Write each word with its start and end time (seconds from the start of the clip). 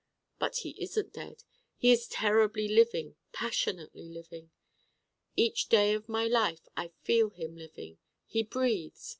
But 0.39 0.55
he 0.55 0.71
isn't 0.81 1.13
dead. 1.13 1.43
He 1.77 1.91
is 1.91 2.07
terribly 2.07 2.67
living, 2.67 3.17
passionately 3.33 4.09
living. 4.09 4.49
Each 5.35 5.69
day 5.69 5.93
of 5.93 6.09
my 6.09 6.25
life 6.25 6.67
I 6.75 6.87
feel 7.03 7.29
him 7.29 7.55
living. 7.55 7.99
He 8.25 8.41
breathes. 8.41 9.09